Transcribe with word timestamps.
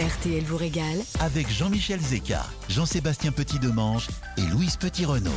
RTL 0.00 0.42
vous 0.44 0.56
régale 0.56 0.96
avec 1.20 1.50
Jean-Michel 1.50 2.00
Zeka, 2.00 2.40
Jean-Sébastien 2.70 3.32
Petit-Demange 3.32 4.08
et 4.38 4.42
Louise 4.50 4.76
Petit-Renault. 4.78 5.30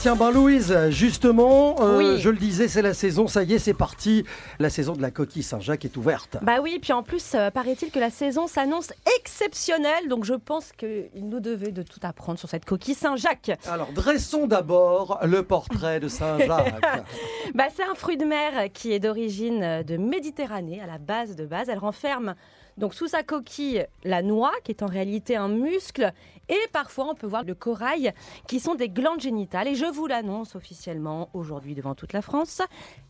Tiens, 0.00 0.14
ben 0.14 0.30
Louise, 0.30 0.76
justement, 0.90 1.74
euh, 1.80 1.98
Oui. 1.98 2.20
je 2.20 2.28
le 2.28 2.36
disais, 2.36 2.68
c'est 2.68 2.82
la 2.82 2.94
saison, 2.94 3.26
ça 3.26 3.42
y 3.42 3.54
est, 3.54 3.58
c'est 3.58 3.74
parti. 3.74 4.24
La 4.60 4.70
saison 4.70 4.92
de 4.92 5.02
la 5.02 5.10
coquille 5.10 5.42
Saint-Jacques 5.42 5.84
est 5.86 5.96
ouverte. 5.96 6.36
Bah 6.42 6.58
oui, 6.62 6.78
puis 6.80 6.92
en 6.92 7.02
plus, 7.02 7.32
euh, 7.34 7.50
paraît-il 7.50 7.90
que 7.90 7.98
la 7.98 8.10
saison 8.10 8.46
s'annonce 8.46 8.92
exceptionnelle, 9.18 10.06
donc 10.08 10.24
je 10.24 10.34
pense 10.34 10.70
qu'il 10.72 11.08
nous 11.28 11.40
devait 11.40 11.72
de 11.72 11.82
tout 11.82 11.98
apprendre 12.02 12.38
sur 12.38 12.48
cette 12.48 12.64
coquille 12.64 12.94
Saint-Jacques. 12.94 13.50
Alors, 13.66 13.90
dressons 13.92 14.46
d'abord 14.46 15.18
le 15.24 15.42
portrait 15.42 15.98
de 15.98 16.08
Saint-Jacques. 16.08 16.74
Bah, 17.54 17.64
c'est 17.74 17.82
un 17.82 17.94
fruit 17.94 18.18
de 18.18 18.26
mer 18.26 18.70
qui 18.74 18.92
est 18.92 18.98
d'origine 19.00 19.62
euh, 19.62 19.82
de 19.82 19.96
Méditerranée, 19.96 20.80
à 20.82 20.86
la 20.86 20.98
base 20.98 21.34
de 21.34 21.46
base. 21.46 21.68
Elle 21.70 21.78
renferme 21.78 22.34
donc 22.78 22.94
sous 22.94 23.08
sa 23.08 23.22
coquille 23.22 23.84
la 24.04 24.22
noix, 24.22 24.52
qui 24.64 24.70
est 24.70 24.82
en 24.82 24.86
réalité 24.86 25.36
un 25.36 25.48
muscle, 25.48 26.12
et 26.48 26.58
parfois 26.72 27.10
on 27.10 27.14
peut 27.14 27.26
voir 27.26 27.44
le 27.44 27.54
corail, 27.54 28.12
qui 28.46 28.60
sont 28.60 28.74
des 28.74 28.88
glandes 28.88 29.20
génitales. 29.20 29.68
Et 29.68 29.74
je 29.74 29.84
vous 29.84 30.06
l'annonce 30.06 30.54
officiellement 30.54 31.28
aujourd'hui 31.34 31.74
devant 31.74 31.94
toute 31.94 32.12
la 32.12 32.22
France, 32.22 32.62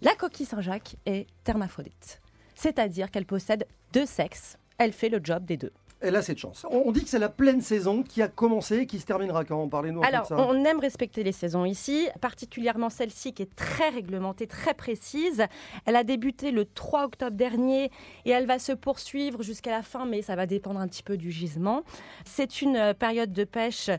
la 0.03 0.15
coquille 0.15 0.47
Saint-Jacques 0.47 0.97
est 1.07 1.27
hermaphrodite. 1.47 2.21
C'est-à-dire 2.55 3.11
qu'elle 3.11 3.27
possède 3.27 3.67
deux 3.93 4.07
sexes. 4.07 4.59
Elle 4.79 4.93
fait 4.93 5.09
le 5.09 5.21
job 5.23 5.45
des 5.45 5.57
deux. 5.57 5.73
Et 6.01 6.11
là, 6.11 6.23
c'est 6.23 6.35
de 6.35 6.39
chance. 6.39 6.65
On 6.71 6.89
on 6.89 6.93
dit 6.93 7.03
que 7.03 7.09
c'est 7.11 7.19
la 7.19 7.29
pleine 7.29 7.61
saison 7.61 8.03
qui 8.03 8.23
a 8.23 8.29
commencé 8.29 8.79
et 8.79 8.87
qui 8.87 8.99
se 8.99 9.05
terminera 9.05 9.45
quand 9.45 9.69
Parlez-nous 9.69 10.01
un 10.01 10.07
Alors, 10.07 10.27
peu 10.29 10.35
de 10.37 10.41
ça. 10.41 10.47
on 10.49 10.65
aime 10.65 10.79
respecter 10.79 11.23
les 11.23 11.33
saisons 11.33 11.65
ici, 11.65 12.09
particulièrement 12.21 12.89
celle-ci 12.89 13.35
qui 13.35 13.43
est 13.43 13.55
très 13.57 13.91
réglementée, 13.91 14.47
très 14.47 14.75
précise. 14.75 15.45
Elle 15.85 15.97
a 15.97 16.05
débuté 16.05 16.51
le 16.51 16.65
3 16.65 17.05
octobre 17.05 17.37
dernier 17.37 17.91
et 18.25 18.31
elle 18.31 18.47
va 18.47 18.59
se 18.59 18.73
poursuivre 18.73 19.43
jusqu'à 19.43 19.71
la 19.73 19.83
fin, 19.83 20.07
mais 20.07 20.23
ça 20.23 20.35
va 20.37 20.47
dépendre 20.47 20.81
un 20.81 20.89
petit 20.89 21.03
peu 21.03 21.17
du 21.17 21.31
gisement. 21.31 21.83
C'est 22.25 22.63
une 22.63 22.77
euh, 22.77 22.95
période 22.95 23.33
de 23.33 23.45
pêche 23.45 23.91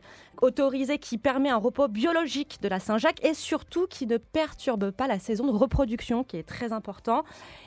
autorisée 0.41 0.97
qui 0.99 1.17
permet 1.17 1.49
un 1.49 1.57
repos 1.57 1.89
biologique 1.89 2.59
de 2.61 2.69
la 2.69 2.79
Saint-Jacques 2.79 3.23
et 3.25 3.33
surtout 3.33 3.87
qui 3.87 4.07
ne 4.07 4.17
perturbe 4.17 4.91
pas 4.91 5.07
la 5.07 5.19
saison 5.19 5.45
de 5.47 5.51
reproduction, 5.51 6.23
qui 6.23 6.37
est 6.37 6.47
très 6.47 6.71
important. 6.71 7.23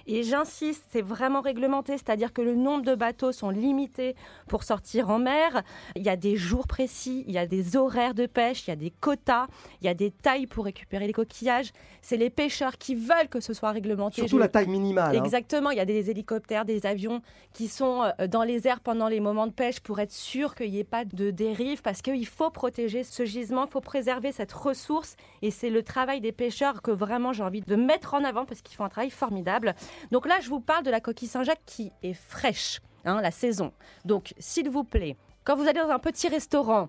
Et 0.07 0.23
j'insiste, 0.23 0.85
c'est 0.91 1.03
vraiment 1.03 1.43
réglementé, 1.43 1.93
c'est-à-dire 1.93 2.33
que 2.33 2.43
le 2.43 2.55
nombre 2.55 2.83
de 2.85 2.95
bateaux 2.95 3.31
sont 3.33 3.51
limités 3.51 4.17
pour 4.49 4.63
sortir 4.65 5.11
en 5.11 5.19
mer. 5.19 5.63
Il 5.97 6.03
y 6.03 6.09
a 6.09 6.17
des 6.17 6.37
jours 6.37 6.67
précis, 6.67 7.25
il 7.27 7.33
y 7.35 7.39
a 7.39 7.47
des 7.47 7.77
horaires 7.77 8.15
de 8.15 8.27
pêche, 8.27 8.67
il 8.67 8.71
y 8.71 8.73
a 8.73 8.77
des 8.77 8.91
quotas, 8.91 9.47
il 9.81 9.87
y 9.87 9.89
a 9.89 9.95
des 9.95 10.11
tailles 10.11 10.47
pour 10.47 10.65
récupérer 10.65 11.07
les 11.07 11.13
coquillages. 11.13 11.73
C'est 12.03 12.17
les 12.17 12.31
pêcheurs 12.31 12.79
qui 12.79 12.95
veulent 12.95 13.29
que 13.31 13.41
ce 13.41 13.55
soit 13.55 13.71
réglementé. 13.71 14.17
Surtout 14.23 14.37
Je- 14.37 14.41
la 14.41 14.49
taille 14.49 14.69
minimale. 14.69 15.17
hein. 15.17 15.23
Exactement, 15.25 15.71
il 15.71 15.77
y 15.77 15.81
a 15.81 15.85
des 15.85 16.11
hélicoptères, 16.11 16.65
des 16.65 16.87
avions 16.87 17.23
qui 17.53 17.69
sont 17.69 18.03
euh, 18.19 18.27
dans 18.27 18.43
les 18.43 18.67
airs 18.69 18.81
pendant 18.81 19.09
les 19.09 19.21
moments 19.21 19.47
de 19.47 19.53
pêche 19.53 19.81
pour 19.81 20.01
être 20.01 20.13
sûr 20.13 20.55
qu'il 20.55 20.71
n'y 20.71 20.79
ait 20.79 20.85
pas 20.85 21.05
de 21.05 21.31
dérive 21.31 21.83
parce 21.83 22.03
qu'il 22.03 22.27
faut 22.27 22.51
protéger 22.51 23.05
ce 23.05 23.25
gisement, 23.25 23.67
il 23.67 23.71
faut 23.71 23.81
préserver 23.81 24.33
cette 24.33 24.53
ressource 24.53 25.17
et 25.43 25.51
c'est 25.51 25.71
le 25.71 25.83
travail 25.83 26.21
des 26.21 26.33
pêcheurs 26.33 26.83
que 26.83 26.91
vraiment 26.91 27.33
j'ai 27.33 27.43
envie 27.43 27.61
de 27.61 27.77
mettre 27.77 28.15
en 28.15 28.25
avant 28.25 28.45
parce 28.45 28.61
qu'ils 28.63 28.77
font 28.77 28.85
un 28.85 28.89
travail 28.89 29.11
formidable. 29.11 29.75
Donc 30.11 30.27
là, 30.27 30.41
je 30.41 30.49
vous 30.49 30.61
parle 30.61 30.85
de 30.85 30.91
la 30.91 31.01
coquille 31.01 31.29
Saint-Jacques 31.29 31.63
qui 31.67 31.93
est 32.03 32.15
fraîche, 32.15 32.81
hein, 33.05 33.21
la 33.21 33.31
saison. 33.31 33.73
Donc, 34.05 34.35
s'il 34.39 34.69
vous 34.69 34.85
plaît, 34.85 35.17
quand 35.45 35.57
vous 35.57 35.67
allez 35.67 35.81
dans 35.81 35.91
un 35.91 35.99
petit 35.99 36.29
restaurant, 36.29 36.89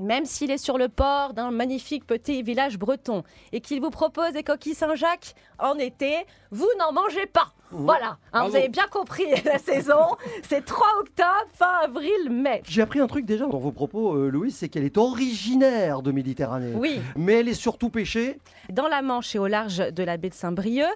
même 0.00 0.24
s'il 0.24 0.50
est 0.50 0.58
sur 0.58 0.76
le 0.76 0.88
port 0.88 1.34
d'un 1.34 1.50
magnifique 1.50 2.06
petit 2.06 2.42
village 2.42 2.78
breton 2.78 3.22
et 3.52 3.60
qu'il 3.60 3.80
vous 3.80 3.90
propose 3.90 4.32
des 4.32 4.42
coquilles 4.42 4.74
Saint-Jacques 4.74 5.34
en 5.58 5.78
été, 5.78 6.26
vous 6.50 6.68
n'en 6.78 6.92
mangez 6.92 7.26
pas. 7.26 7.52
Voilà, 7.76 8.18
hein, 8.32 8.48
vous 8.48 8.56
avez 8.56 8.68
bien 8.68 8.86
compris 8.90 9.24
la 9.44 9.58
saison. 9.58 10.16
C'est 10.48 10.64
3 10.64 10.86
octobre, 11.00 11.28
fin 11.54 11.80
avril, 11.84 12.30
mai. 12.30 12.62
J'ai 12.68 12.82
appris 12.82 13.00
un 13.00 13.06
truc 13.06 13.24
déjà 13.26 13.46
dans 13.46 13.58
vos 13.58 13.72
propos, 13.72 14.14
euh, 14.14 14.28
Louise, 14.30 14.56
c'est 14.56 14.68
qu'elle 14.68 14.84
est 14.84 14.96
originaire 14.96 16.02
de 16.02 16.12
Méditerranée. 16.12 16.72
Oui, 16.74 17.00
Mais 17.16 17.34
elle 17.34 17.48
est 17.48 17.54
surtout 17.54 17.90
pêchée. 17.90 18.38
dans 18.70 18.88
la 18.88 19.02
Manche 19.02 19.34
et 19.34 19.38
au 19.38 19.46
large 19.46 19.78
de 19.78 20.02
la 20.02 20.16
baie 20.16 20.28
de 20.30 20.34
Saint-Brieuc, 20.34 20.86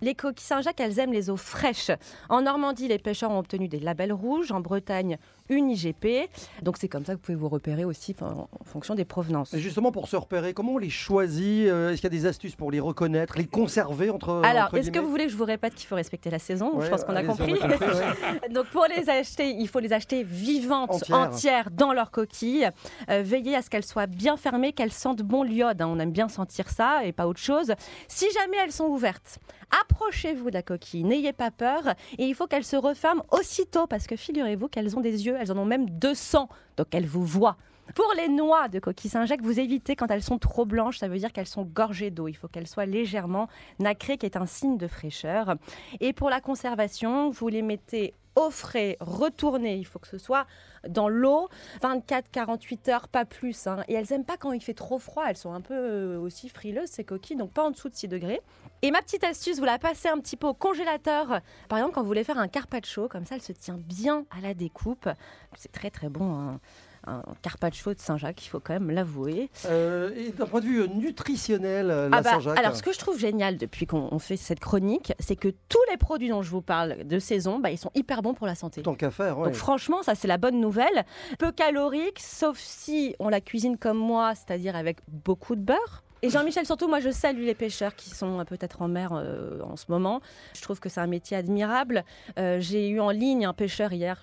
les 0.00 0.14
coquilles 0.14 0.46
Saint-Jacques, 0.46 0.80
elles 0.80 0.98
aiment 0.98 1.12
les 1.12 1.28
eaux 1.30 1.36
fraîches. 1.36 1.90
En 2.28 2.42
Normandie, 2.42 2.88
les 2.88 2.98
pêcheurs 2.98 3.30
ont 3.30 3.38
obtenu 3.38 3.68
des 3.68 3.80
labels 3.80 4.12
rouges. 4.12 4.52
En 4.52 4.60
Bretagne, 4.60 5.18
une 5.48 5.70
IGP. 5.70 6.28
Donc 6.62 6.76
c'est 6.78 6.88
comme 6.88 7.04
ça 7.04 7.12
que 7.12 7.18
vous 7.18 7.22
pouvez 7.24 7.36
vous 7.36 7.48
repérer 7.48 7.84
aussi 7.84 8.14
en 8.20 8.48
fonction 8.64 8.94
des 8.94 9.04
provenances. 9.04 9.52
Et 9.54 9.58
justement, 9.60 9.92
pour 9.92 10.08
se 10.08 10.16
repérer, 10.16 10.54
comment 10.54 10.72
on 10.74 10.78
les 10.78 10.90
choisit 10.90 11.68
Euh, 11.68 11.90
Est-ce 11.90 12.00
qu'il 12.00 12.12
y 12.12 12.16
a 12.16 12.18
des 12.20 12.26
astuces 12.26 12.54
pour 12.56 12.70
les 12.70 12.80
reconnaître, 12.80 13.36
les 13.38 13.46
conserver 13.46 14.10
entre 14.10 14.42
Alors, 14.44 14.74
est-ce 14.74 14.90
que 14.90 14.98
vous 14.98 15.08
voulez 15.10 15.24
que 15.26 15.32
je 15.32 15.36
vous 15.36 15.44
répète 15.44 15.74
qu'il 15.74 15.86
faut 15.86 15.94
respecter 15.96 16.27
la 16.30 16.38
saison 16.38 16.80
Je 16.80 16.88
pense 16.88 17.04
qu'on 17.04 17.16
a 17.16 17.22
compris. 17.24 17.54
Donc, 18.50 18.66
pour 18.66 18.86
les 18.94 19.08
acheter, 19.08 19.50
il 19.50 19.68
faut 19.68 19.78
les 19.80 19.92
acheter 19.92 20.22
vivantes, 20.22 20.90
Entières. 20.90 21.16
entières, 21.16 21.70
dans 21.70 21.92
leur 21.92 22.10
coquille. 22.10 22.68
Euh, 23.10 23.22
veillez 23.24 23.54
à 23.56 23.62
ce 23.62 23.70
qu'elles 23.70 23.84
soient 23.84 24.06
bien 24.06 24.36
fermées, 24.36 24.72
qu'elles 24.72 24.92
sentent 24.92 25.22
bon 25.22 25.42
l'iode. 25.42 25.80
hein. 25.82 25.86
On 25.88 25.98
aime 25.98 26.12
bien 26.12 26.28
sentir 26.28 26.68
ça 26.68 27.04
et 27.04 27.12
pas 27.12 27.26
autre 27.26 27.40
chose. 27.40 27.72
Si 28.08 28.26
jamais 28.32 28.56
elles 28.62 28.72
sont 28.72 28.86
ouvertes, 28.86 29.38
approchez-vous 29.80 30.48
de 30.50 30.54
la 30.54 30.62
coquille. 30.62 31.04
N'ayez 31.04 31.32
pas 31.32 31.50
peur. 31.50 31.82
Et 32.18 32.24
il 32.26 32.34
faut 32.34 32.46
qu'elles 32.46 32.64
se 32.64 32.76
referment 32.76 33.24
aussitôt 33.30 33.86
parce 33.86 34.06
que 34.06 34.16
figurez-vous 34.16 34.68
qu'elles 34.68 34.96
ont 34.96 35.00
des 35.00 35.26
yeux. 35.26 35.36
Elles 35.38 35.52
en 35.52 35.56
ont 35.58 35.64
même 35.64 35.88
200. 35.90 36.48
Donc, 36.76 36.86
elles 36.92 37.06
vous 37.06 37.24
voient. 37.24 37.56
Pour 37.94 38.12
les 38.16 38.28
noix 38.28 38.68
de 38.68 38.78
coquille 38.78 39.10
Saint-Jacques, 39.10 39.42
vous 39.42 39.58
évitez 39.58 39.96
quand 39.96 40.10
elles 40.10 40.22
sont 40.22 40.38
trop 40.38 40.64
blanches, 40.64 40.98
ça 40.98 41.08
veut 41.08 41.18
dire 41.18 41.32
qu'elles 41.32 41.46
sont 41.46 41.64
gorgées 41.64 42.10
d'eau. 42.10 42.28
Il 42.28 42.34
faut 42.34 42.48
qu'elles 42.48 42.66
soient 42.66 42.86
légèrement 42.86 43.48
nacrées, 43.78 44.18
qui 44.18 44.26
est 44.26 44.36
un 44.36 44.46
signe 44.46 44.76
de 44.76 44.86
fraîcheur. 44.86 45.54
Et 46.00 46.12
pour 46.12 46.30
la 46.30 46.40
conservation, 46.40 47.30
vous 47.30 47.48
les 47.48 47.62
mettez 47.62 48.14
au 48.36 48.50
frais, 48.50 48.96
retournées. 49.00 49.76
Il 49.76 49.84
faut 49.84 49.98
que 49.98 50.06
ce 50.06 50.18
soit 50.18 50.46
dans 50.88 51.08
l'eau, 51.08 51.48
24-48 51.82 52.90
heures, 52.90 53.08
pas 53.08 53.24
plus. 53.24 53.66
hein. 53.66 53.82
Et 53.88 53.94
elles 53.94 54.06
n'aiment 54.10 54.24
pas 54.24 54.36
quand 54.36 54.52
il 54.52 54.60
fait 54.60 54.74
trop 54.74 54.98
froid. 54.98 55.24
Elles 55.28 55.36
sont 55.36 55.52
un 55.52 55.60
peu 55.60 55.74
euh, 55.74 56.20
aussi 56.20 56.48
frileuses, 56.48 56.90
ces 56.90 57.04
coquilles, 57.04 57.36
donc 57.36 57.52
pas 57.52 57.64
en 57.64 57.70
dessous 57.70 57.88
de 57.88 57.94
6 57.94 58.06
degrés. 58.08 58.40
Et 58.82 58.90
ma 58.90 59.02
petite 59.02 59.24
astuce, 59.24 59.58
vous 59.58 59.64
la 59.64 59.78
passez 59.78 60.08
un 60.08 60.18
petit 60.18 60.36
peu 60.36 60.46
au 60.46 60.54
congélateur. 60.54 61.40
Par 61.68 61.78
exemple, 61.78 61.94
quand 61.94 62.02
vous 62.02 62.06
voulez 62.06 62.24
faire 62.24 62.38
un 62.38 62.48
carpaccio, 62.48 63.08
comme 63.08 63.24
ça, 63.24 63.34
elle 63.34 63.42
se 63.42 63.52
tient 63.52 63.76
bien 63.78 64.24
à 64.36 64.40
la 64.40 64.54
découpe. 64.54 65.08
C'est 65.56 65.72
très 65.72 65.90
très 65.90 66.08
bon. 66.08 66.32
hein. 66.32 66.60
Un 67.06 67.22
carpaccio 67.42 67.94
de 67.94 68.00
Saint-Jacques, 68.00 68.44
il 68.44 68.48
faut 68.48 68.60
quand 68.60 68.72
même 68.74 68.90
l'avouer. 68.90 69.50
Euh, 69.66 70.10
et 70.16 70.30
d'un 70.30 70.46
point 70.46 70.60
de 70.60 70.66
vue 70.66 70.82
euh, 70.82 70.88
nutritionnel, 70.88 71.90
euh, 71.90 72.08
la 72.08 72.18
Ah 72.18 72.22
bah, 72.22 72.30
Saint-Jacques. 72.32 72.58
alors, 72.58 72.76
ce 72.76 72.82
que 72.82 72.92
je 72.92 72.98
trouve 72.98 73.18
génial 73.18 73.56
depuis 73.56 73.86
qu'on 73.86 74.08
on 74.10 74.18
fait 74.18 74.36
cette 74.36 74.60
chronique, 74.60 75.12
c'est 75.18 75.36
que 75.36 75.48
tous 75.68 75.78
les 75.90 75.96
produits 75.96 76.28
dont 76.28 76.42
je 76.42 76.50
vous 76.50 76.60
parle 76.60 77.04
de 77.04 77.18
saison, 77.18 77.60
bah, 77.60 77.70
ils 77.70 77.78
sont 77.78 77.92
hyper 77.94 78.20
bons 78.20 78.34
pour 78.34 78.46
la 78.46 78.56
santé. 78.56 78.82
Tant 78.82 78.94
qu'à 78.94 79.10
faire, 79.10 79.38
ouais. 79.38 79.46
Donc 79.46 79.54
franchement, 79.54 80.02
ça 80.02 80.14
c'est 80.16 80.28
la 80.28 80.38
bonne 80.38 80.60
nouvelle. 80.60 81.04
Peu 81.38 81.50
calorique, 81.52 82.18
sauf 82.20 82.58
si 82.58 83.14
on 83.20 83.28
la 83.28 83.40
cuisine 83.40 83.78
comme 83.78 83.98
moi, 83.98 84.34
c'est-à-dire 84.34 84.76
avec 84.76 84.98
beaucoup 85.08 85.54
de 85.56 85.62
beurre. 85.62 86.02
Et 86.22 86.30
Jean-Michel, 86.30 86.66
surtout, 86.66 86.88
moi 86.88 87.00
je 87.00 87.10
salue 87.10 87.44
les 87.44 87.54
pêcheurs 87.54 87.94
qui 87.94 88.10
sont 88.10 88.40
euh, 88.40 88.44
peut-être 88.44 88.82
en 88.82 88.88
mer 88.88 89.10
euh, 89.12 89.60
en 89.62 89.76
ce 89.76 89.84
moment. 89.88 90.20
Je 90.54 90.62
trouve 90.62 90.80
que 90.80 90.88
c'est 90.88 91.00
un 91.00 91.06
métier 91.06 91.36
admirable. 91.36 92.04
Euh, 92.38 92.58
J'ai 92.60 92.88
eu 92.88 92.98
en 93.00 93.10
ligne 93.10 93.46
un 93.46 93.52
pêcheur 93.52 93.92
hier 93.92 94.18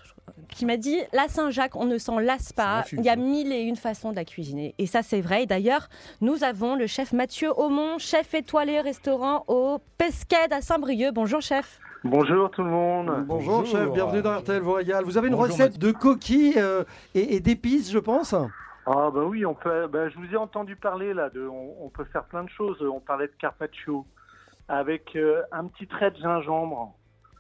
qui 0.50 0.66
m'a 0.66 0.76
dit 0.76 0.98
La 1.14 1.28
Saint-Jacques, 1.30 1.76
on 1.76 1.86
ne 1.86 1.98
s'en 1.98 2.20
lasse 2.20 2.52
pas. 2.52 2.84
Il 2.92 3.02
y 3.04 3.10
a 3.10 3.16
mille 3.16 3.54
et 3.54 3.62
une 3.62 3.76
façons 3.78 4.10
de 4.12 4.16
la 4.16 4.26
cuisiner. 4.26 4.74
Et 4.78 4.88
ça, 4.88 5.04
c'est 5.04 5.22
vrai. 5.22 5.44
Et 5.44 5.46
D'ailleurs, 5.46 5.88
nous 6.20 6.44
avons 6.44 6.76
le 6.76 6.88
chef 6.88 7.14
Mathieu 7.14 7.52
Aumont, 7.58 7.98
chef 8.00 8.34
étoilé 8.34 8.82
restaurant 8.82 9.44
au 9.48 9.80
Pesqued 9.98 10.52
à 10.52 10.62
Saint-Brieuc. 10.62 11.14
Bonjour, 11.14 11.42
chef. 11.42 11.80
Bonjour 12.04 12.52
tout 12.52 12.64
le 12.64 12.70
monde. 12.70 13.24
Bonjour, 13.26 13.60
Bonjour. 13.60 13.66
chef, 13.80 13.90
bienvenue 13.92 14.22
dans 14.22 14.38
RTL 14.38 14.62
vous 14.62 14.74
régale. 14.74 15.06
Vous 15.06 15.18
avez 15.18 15.28
une 15.28 15.36
Bonjour, 15.36 15.52
recette 15.56 15.80
de 15.80 15.92
coquilles 15.92 16.54
euh, 16.58 16.84
et, 17.14 17.36
et 17.36 17.40
d'épices, 17.40 17.92
je 17.92 18.00
pense? 18.00 18.36
Ah 18.88 19.10
bah 19.12 19.24
oui, 19.24 19.46
on 19.46 19.56
peut. 19.56 19.88
bah, 19.88 20.10
je 20.10 20.18
vous 20.18 20.32
ai 20.32 20.38
entendu 20.38 20.76
parler 20.76 21.14
là. 21.14 21.30
On, 21.36 21.90
peut 21.90 22.04
faire 22.06 22.26
plein 22.26 22.44
de 22.44 22.50
choses. 22.50 22.80
On 22.82 23.00
parlait 23.00 23.28
de 23.28 23.34
carpaccio 23.40 24.06
avec 24.68 25.16
euh, 25.16 25.42
un 25.52 25.66
petit 25.66 25.88
trait 25.88 26.12
de 26.12 26.18
gingembre. 26.18 26.96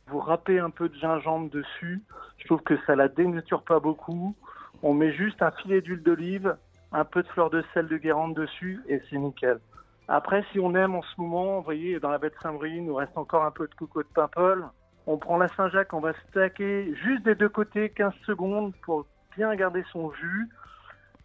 Vous 0.08 0.20
râpez 0.20 0.60
un 0.60 0.72
peu 0.72 0.90
de 0.90 0.96
gingembre 0.96 1.52
dessus. 1.52 2.02
Je 2.38 2.46
trouve 2.46 2.62
que 2.62 2.78
ça 2.88 2.96
la 2.96 3.10
dénature 3.10 3.64
pas 3.64 3.80
beaucoup. 3.80 4.36
On 4.82 4.96
met 4.96 5.14
juste 5.14 5.42
un 5.44 5.52
filet 5.52 5.82
d'huile 5.82 6.02
d'olive, 6.02 6.58
un 6.92 7.06
peu 7.06 7.22
de 7.22 7.28
fleur 7.28 7.52
de 7.52 7.64
sel 7.74 7.88
de 7.88 7.98
Guérande 7.98 8.34
dessus 8.34 8.82
et 8.88 9.02
c'est 9.10 9.18
nickel. 9.18 9.60
Après, 10.08 10.44
si 10.52 10.60
on 10.60 10.74
aime 10.76 10.96
en 10.96 11.02
ce 11.04 11.22
moment, 11.22 11.58
vous 11.58 11.64
voyez, 11.64 12.00
dans 12.00 12.10
la 12.10 12.18
baie 12.18 12.30
de 12.30 12.36
Saint-Brieuc, 12.42 12.78
il 12.78 12.86
nous 12.86 12.96
reste 12.96 13.18
encore 13.18 13.44
un 13.44 13.52
peu 13.52 13.68
de 13.68 13.74
coco 13.76 14.02
de 14.02 14.08
Paimpol. 14.08 14.66
On 15.08 15.18
prend 15.18 15.38
la 15.38 15.48
Saint-Jacques, 15.50 15.94
on 15.94 16.00
va 16.00 16.14
stacker 16.30 16.94
juste 16.96 17.24
des 17.24 17.36
deux 17.36 17.50
côtés 17.50 17.90
15 17.90 18.14
secondes 18.26 18.74
pour 18.84 19.06
bien 19.36 19.56
garder 19.56 19.84
son 19.92 20.12
jus 20.14 20.50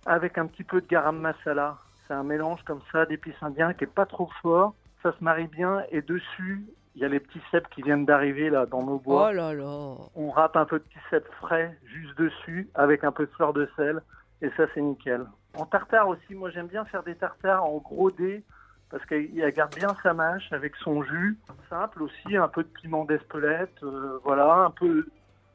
avec 0.07 0.39
un 0.39 0.47
petit 0.47 0.65
peu 0.65 0.81
de 0.81 0.87
garam 0.87 1.19
masala. 1.19 1.79
C'est 2.07 2.15
un 2.15 2.25
mélange 2.25 2.63
comme 2.65 2.81
ça 2.93 3.07
d'épices 3.07 3.41
indiens 3.43 3.73
qui 3.73 3.85
est 3.85 3.95
pas 3.95 4.07
trop 4.07 4.31
fort. 4.43 4.75
Ça 5.03 5.13
se 5.13 5.25
marie 5.25 5.47
bien 5.47 5.83
et 5.91 6.03
dessus, 6.03 6.67
il 6.95 7.03
y 7.03 7.05
a 7.05 7.09
les 7.09 7.21
petits 7.21 7.41
cèpes 7.51 7.69
qui 7.71 7.83
viennent 7.83 8.05
d'arriver 8.05 8.51
là 8.51 8.67
dans 8.67 8.83
nos 8.83 8.99
bois. 8.99 9.33
là 9.33 9.55
là. 9.55 9.95
On 10.15 10.31
râpe 10.31 10.57
un 10.57 10.65
peu 10.65 10.79
de 10.79 10.85
petits 10.85 10.99
cèpes 11.09 11.31
frais 11.41 11.79
juste 11.85 12.19
dessus 12.19 12.69
avec 12.75 13.05
un 13.05 13.13
peu 13.13 13.27
de 13.27 13.31
fleur 13.33 13.53
de 13.53 13.69
sel 13.77 14.03
et 14.43 14.51
ça 14.57 14.65
c'est 14.75 14.81
nickel. 14.83 15.25
En 15.57 15.67
tartare 15.67 16.09
aussi, 16.09 16.35
moi 16.35 16.51
j'aime 16.51 16.69
bien 16.69 16.85
faire 16.85 17.03
des 17.03 17.15
tartares 17.15 17.65
en 17.65 17.79
gros 17.79 18.11
dés 18.11 18.45
parce 18.91 19.05
qu'il 19.07 19.41
garde 19.55 19.75
bien 19.77 19.95
sa 20.03 20.13
mâche 20.13 20.53
avec 20.53 20.75
son 20.77 21.03
jus. 21.03 21.39
Simple 21.69 22.03
aussi, 22.03 22.37
un 22.37 22.49
peu 22.49 22.65
de 22.65 22.69
piment 22.69 23.05
d'Espelette, 23.05 23.83
euh, 23.85 24.19
voilà, 24.25 24.53
un 24.65 24.71
peu 24.71 25.07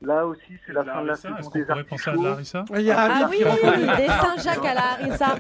Là 0.02 0.26
aussi, 0.28 0.42
c'est 0.68 0.74
la 0.74 0.84
fin 0.84 1.02
de 1.02 1.08
la 1.08 1.16
saison 1.16 1.36
Est-ce 1.40 1.50
qu'on 1.50 1.58
des 1.60 1.66
pourrait 1.66 1.84
penser 1.86 2.10
à 2.10 2.14
de 2.14 2.18
artichauts. 2.28 2.30
Larissa 2.30 2.66
Il 2.76 2.82
y 2.82 2.92
a 2.92 3.00
Ah 3.00 3.28
oui, 3.32 3.38
qui 3.38 3.44
va- 3.44 3.96
des 3.96 4.06
Saint-Jacques 4.08 4.66
à 4.66 4.74
la 4.74 4.82
harissa. 4.92 5.36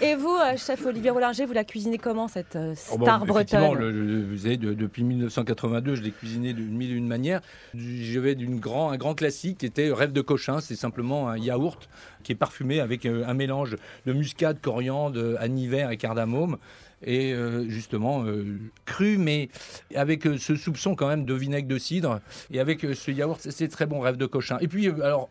Et 0.00 0.14
vous, 0.16 0.34
euh, 0.34 0.56
chef 0.56 0.84
Olivier 0.86 1.10
Rollinger, 1.10 1.44
vous 1.44 1.52
la 1.52 1.64
cuisinez 1.64 1.98
comment 1.98 2.26
cette 2.26 2.56
euh, 2.56 2.74
Oh, 2.90 2.96
bon, 2.98 3.04
star 3.04 3.22
effectivement, 3.24 3.68
bretonne 3.68 3.78
le- 3.80 3.90
le- 3.92 4.24
vous 4.24 4.38
savez, 4.38 4.56
de- 4.56 4.72
depuis 4.72 5.04
1982, 5.04 5.94
je 5.94 6.02
l'ai 6.02 6.10
cuisiné 6.10 6.52
d'une 6.54 6.74
mille 6.76 6.90
et 6.92 6.96
une 6.96 7.06
manière. 7.06 7.40
Je 7.74 8.18
vais 8.18 8.34
d'une 8.34 8.58
grand, 8.58 8.90
un 8.90 8.96
grand 8.96 9.14
classique 9.14 9.58
qui 9.58 9.66
était 9.66 9.90
Rêve 9.92 10.12
de 10.12 10.20
cochin. 10.22 10.60
C'est 10.60 10.74
simplement 10.76 11.28
un 11.28 11.36
yaourt 11.36 11.88
qui 12.24 12.32
est 12.32 12.36
parfumé 12.36 12.80
avec 12.80 13.04
euh, 13.06 13.24
un 13.26 13.34
mélange 13.34 13.76
de 14.06 14.12
muscade, 14.14 14.60
coriandre, 14.60 15.36
anivers 15.38 15.90
et 15.90 15.96
cardamome. 15.98 16.56
Et 17.02 17.32
euh, 17.32 17.68
justement 17.68 18.24
euh, 18.24 18.58
cru, 18.84 19.18
mais 19.18 19.48
avec 19.94 20.26
euh, 20.26 20.36
ce 20.38 20.56
soupçon 20.56 20.94
quand 20.94 21.08
même 21.08 21.24
de 21.24 21.34
vinaigre 21.34 21.68
de 21.68 21.78
cidre. 21.78 22.20
Et 22.50 22.58
avec 22.60 22.80
ce 22.94 23.10
yaourt, 23.10 23.40
c'est- 23.40 23.68
très 23.68 23.86
bon, 23.86 24.00
Rêve 24.00 24.16
de 24.16 24.26
cochin. 24.26 24.58
Et 24.60 24.66
puis, 24.68 24.88
alors, 24.88 25.28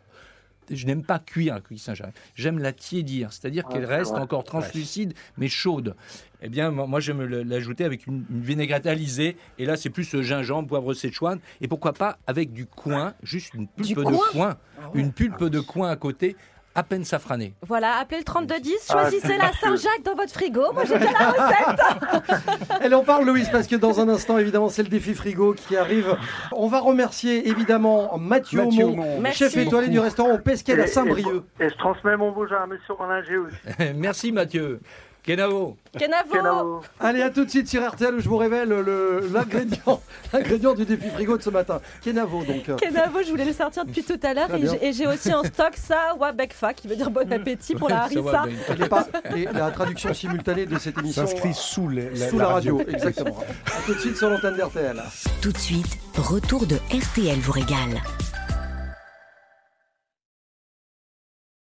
je 0.69 0.85
n'aime 0.85 1.03
pas 1.03 1.19
cuire 1.19 1.55
la 1.55 1.61
coquille 1.61 1.77
Saint-Jacques. 1.79 2.13
J'aime 2.35 2.59
la 2.59 2.73
tiédir, 2.73 3.31
c'est-à-dire 3.31 3.63
Ah, 3.67 3.73
qu'elle 3.73 3.85
reste 3.85 4.11
encore 4.11 4.43
translucide, 4.43 5.13
mais 5.37 5.47
chaude. 5.47 5.95
Eh 6.41 6.49
bien, 6.49 6.71
moi, 6.71 6.99
j'aime 6.99 7.21
le- 7.23 7.43
l'ajouter 7.43 7.83
avec 7.85 8.05
une, 8.05 8.25
une 8.29 8.41
vinaigrette 8.41 8.85
alisée. 8.85 9.37
Et 9.57 9.65
là, 9.65 9.75
c'est 9.77 9.89
plus 9.89 10.21
gingembre, 10.21 10.67
poivre 10.69 10.93
séchoine. 10.93 11.39
Et 11.61 11.67
pourquoi 11.67 11.93
pas 11.93 12.17
avec 12.27 12.51
du 12.53 12.65
coin, 12.65 13.13
juste 13.23 13.53
une 13.53 13.67
pulpe 13.67 13.87
Du 13.87 13.93
de 13.95 14.01
coin 14.03 14.19
coin. 14.31 14.57
Une 14.93 15.11
pulpe 15.13 15.43
de 15.45 15.59
coin 15.61 15.89
à 15.89 15.95
côté, 15.95 16.35
à 16.77 16.83
peine 16.83 17.03
safranée. 17.03 17.53
Voilà, 17.67 17.97
appelez 17.97 18.19
le 18.19 18.23
3210, 18.23 18.75
Ah, 18.89 18.93
choisissez 18.93 19.35
la. 19.35 19.51
Saint-Jacques 19.59 20.03
dans 20.05 20.13
votre 20.15 20.31
frigo. 20.31 20.61
Moi, 20.73 20.83
j'ai 20.85 20.99
déjà 20.99 21.11
la 21.11 21.29
recette. 21.31 22.39
Elle 22.81 22.93
en 22.93 23.03
parle, 23.03 23.25
Louise, 23.25 23.49
parce 23.51 23.65
que 23.65 23.75
dans 23.75 23.99
un 23.99 24.07
instant, 24.09 24.37
évidemment, 24.37 24.69
c'est 24.69 24.83
le 24.83 24.89
défi 24.89 25.15
frigo 25.15 25.53
qui 25.53 25.75
arrive. 25.75 26.15
On 26.51 26.67
va 26.67 26.79
remercier 26.79 27.47
évidemment 27.49 28.15
Mathieu, 28.19 28.63
Mathieu 28.63 28.85
Aumont. 28.85 29.19
Merci. 29.19 29.39
chef 29.39 29.57
étoilé 29.57 29.87
du 29.87 29.99
restaurant 29.99 30.33
au 30.33 30.37
Pesquet 30.37 30.79
à 30.79 30.83
Et- 30.83 30.87
Saint-Brieuc. 30.87 31.43
Et, 31.59 31.65
et 31.65 31.69
je 31.69 31.75
transmets 31.77 32.15
mon 32.15 32.31
beau 32.31 32.45
à 32.53 32.67
Monsieur 32.67 32.93
Rollinger 32.93 33.37
aussi. 33.37 33.93
Merci 33.95 34.31
Mathieu. 34.31 34.79
Kenavo. 35.27 35.75
Kenavo. 35.99 36.31
Kenavo. 36.31 36.81
Allez, 37.01 37.21
à 37.21 37.29
tout 37.29 37.43
de 37.43 37.49
suite 37.49 37.67
sur 37.67 37.85
RTL 37.85 38.15
où 38.15 38.19
je 38.21 38.29
vous 38.29 38.37
révèle 38.37 38.69
le- 38.69 39.29
l'ingrédient 39.33 39.99
l'ingrédient 40.33 40.73
du 40.73 40.85
défi 40.85 41.09
frigo 41.09 41.37
de 41.37 41.43
ce 41.43 41.49
matin. 41.49 41.81
Kenavo, 42.01 42.45
donc. 42.45 42.69
euh, 42.69 42.75
Kenavo, 42.77 43.19
je 43.25 43.31
voulais 43.31 43.43
le 43.43 43.51
sortir 43.51 43.83
depuis 43.83 44.03
tout 44.03 44.17
à 44.23 44.33
l'heure 44.33 44.47
et 44.81 44.93
j'ai- 44.93 45.05
aussi 45.05 45.33
en 45.33 45.43
stock 45.43 45.73
ça, 45.75 46.15
Wabekfa, 46.17 46.73
qui 46.73 46.87
veut 46.87 46.95
dire 46.95 47.09
bon 47.11 47.29
appétit 47.31 47.75
pour 47.75 47.89
la 47.89 48.07
Ça 48.07 48.21
va, 48.21 48.39
harissa. 48.69 49.09
et 49.35 49.45
la 49.53 49.69
traduction 49.71 50.13
simultanée 50.13 50.65
de 50.65 50.79
cette 50.79 50.97
émission 50.97 51.27
S'inscrit 51.27 51.53
sous, 51.53 51.89
les- 51.89 52.15
sous 52.29 52.39
la 52.39 52.47
radio. 52.47 52.81
Exactement. 52.87 53.37
À 53.65 53.81
tout 53.85 53.93
de 53.95 53.99
suite 53.99 54.15
sur 54.15 54.29
l'antenne 54.29 54.55
d'RTL. 54.55 55.01
Tout 55.41 55.51
de 55.51 55.57
suite, 55.57 55.97
retour 56.17 56.65
de 56.65 56.77
RTL 56.89 57.37
vous 57.39 57.51
régale. 57.51 58.01